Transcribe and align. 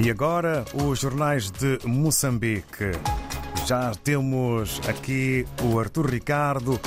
E 0.00 0.10
agora, 0.10 0.64
os 0.74 1.00
jornais 1.00 1.50
de 1.50 1.78
Moçambique. 1.84 2.92
Já 3.66 3.92
temos 3.94 4.80
aqui 4.88 5.46
o 5.62 5.78
Arthur 5.78 6.10
Ricardo 6.10 6.80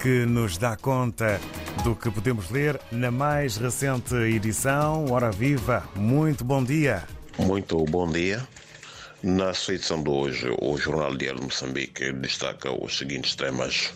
que 0.00 0.26
nos 0.26 0.58
dá 0.58 0.76
conta 0.76 1.40
do 1.82 1.96
que 1.96 2.10
podemos 2.10 2.50
ler 2.50 2.78
na 2.92 3.10
mais 3.10 3.56
recente 3.56 4.14
edição. 4.14 5.10
Hora 5.10 5.32
Viva, 5.32 5.88
muito 5.96 6.44
bom 6.44 6.62
dia. 6.62 7.04
Muito 7.38 7.82
bom 7.86 8.08
dia. 8.08 8.46
Na 9.22 9.52
sua 9.52 9.74
edição 9.74 10.02
de 10.02 10.10
hoje, 10.10 10.54
o 10.60 10.76
Jornal 10.76 11.16
Diário 11.16 11.40
de 11.40 11.46
Moçambique 11.46 12.12
destaca 12.12 12.70
os 12.72 12.96
seguintes 12.96 13.34
temas. 13.34 13.92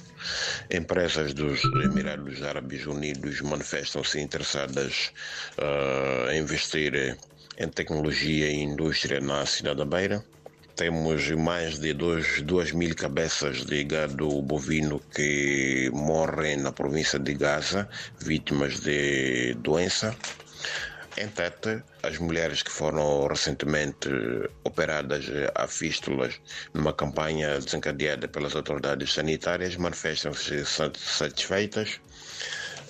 Empresas 0.70 1.34
dos 1.34 1.62
Emirados 1.64 2.42
Árabes 2.42 2.86
Unidos 2.86 3.40
manifestam-se 3.42 4.20
interessadas 4.20 5.12
uh, 5.58 6.30
em 6.30 6.40
investir 6.40 7.16
em 7.56 7.68
tecnologia 7.68 8.48
e 8.48 8.62
indústria 8.62 9.20
na 9.20 9.46
cidade 9.46 9.78
da 9.78 9.84
Beira. 9.84 10.24
Temos 10.76 11.30
mais 11.30 11.78
de 11.78 11.94
2 11.94 12.72
mil 12.72 12.96
cabeças 12.96 13.64
de 13.64 13.84
gado 13.84 14.42
bovino 14.42 15.00
que 15.14 15.88
morrem 15.92 16.56
na 16.56 16.72
província 16.72 17.18
de 17.18 17.32
Gaza, 17.34 17.88
vítimas 18.18 18.80
de 18.80 19.54
doença. 19.54 20.16
Em 21.16 21.28
Tete, 21.28 21.80
as 22.02 22.18
mulheres 22.18 22.60
que 22.60 22.72
foram 22.72 23.28
recentemente 23.28 24.08
operadas 24.64 25.26
a 25.54 25.68
fístulas 25.68 26.40
numa 26.74 26.92
campanha 26.92 27.60
desencadeada 27.60 28.26
pelas 28.26 28.56
autoridades 28.56 29.14
sanitárias 29.14 29.76
manifestam-se 29.76 30.64
satisfeitas. 30.66 32.00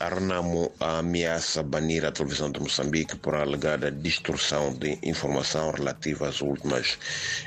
A 0.05 0.09
Renamo 0.11 0.71
ameaça 0.81 1.63
banir 1.63 2.05
a 2.05 2.13
televisão 2.13 2.53
de 2.53 2.61
Moçambique 2.61 3.17
por 3.17 3.35
alegada 3.37 3.91
distorção 3.91 4.75
de 4.75 4.99
informação 5.03 5.71
relativa 5.71 6.29
às 6.29 6.43
últimas 6.43 6.99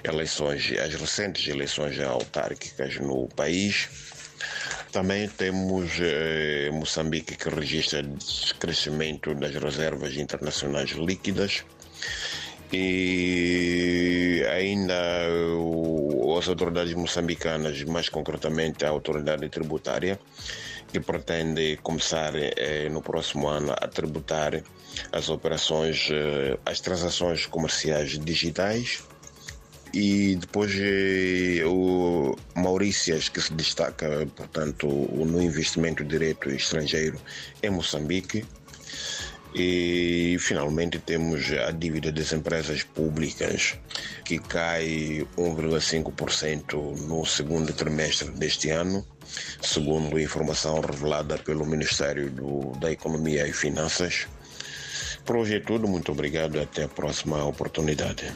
eleições, 0.04 0.72
às 0.80 0.96
recentes 0.96 1.48
eleições 1.48 2.00
autárquicas 2.00 2.98
no 2.98 3.28
país. 3.28 3.88
Também 4.92 5.30
temos 5.30 6.00
eh, 6.02 6.72
Moçambique 6.74 7.36
que 7.36 7.48
registra 7.48 8.04
crescimento 8.58 9.36
das 9.36 9.54
reservas 9.54 10.18
internacionais 10.18 10.90
líquidas 10.94 11.64
e 12.74 14.44
ainda 14.52 14.96
as 16.38 16.48
autoridades 16.48 16.94
moçambicanas, 16.94 17.84
mais 17.84 18.10
concretamente 18.10 18.86
a 18.86 18.90
autoridade 18.90 19.50
tributária, 19.50 20.20
que 20.92 21.00
pretende 21.00 21.78
começar 21.84 22.34
eh, 22.36 22.90
no 22.90 23.02
próximo 23.02 23.48
ano 23.48 23.74
a 23.74 23.88
tributar 23.88 24.64
as 25.12 25.30
operações, 25.30 26.10
eh, 26.12 26.58
as 26.66 26.80
transações 26.80 27.46
comerciais 27.46 28.18
digitais. 28.18 29.04
E 29.94 30.36
depois 30.36 30.72
eh, 30.76 31.64
o 31.66 32.36
Maurícias 32.56 33.30
que 33.30 33.42
se 33.42 33.54
destaca 33.54 34.28
portanto 34.36 34.88
no 34.88 35.42
investimento 35.42 36.04
direto 36.04 36.50
estrangeiro 36.50 37.20
em 37.64 37.70
Moçambique 37.70 38.46
e 39.60 40.38
finalmente 40.40 41.00
temos 41.00 41.52
a 41.52 41.72
dívida 41.72 42.12
das 42.12 42.32
empresas 42.32 42.84
públicas 42.84 43.74
que 44.24 44.38
cai 44.38 45.26
1,5% 45.36 47.08
no 47.08 47.26
segundo 47.26 47.74
trimestre 47.74 48.30
deste 48.30 48.70
ano, 48.70 49.04
segundo 49.60 50.16
a 50.16 50.22
informação 50.22 50.80
revelada 50.80 51.40
pelo 51.40 51.66
Ministério 51.66 52.30
do, 52.30 52.74
da 52.80 52.92
Economia 52.92 53.48
e 53.48 53.52
Finanças. 53.52 54.28
Por 55.26 55.38
hoje 55.38 55.56
é 55.56 55.60
tudo, 55.60 55.88
muito 55.88 56.12
obrigado 56.12 56.58
e 56.58 56.62
até 56.62 56.84
a 56.84 56.88
próxima 56.88 57.44
oportunidade. 57.44 58.32